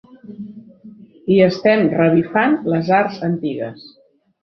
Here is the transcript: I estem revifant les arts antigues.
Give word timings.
I 1.35 1.37
estem 1.49 1.85
revifant 2.01 2.59
les 2.75 2.93
arts 3.05 3.25
antigues. 3.33 3.89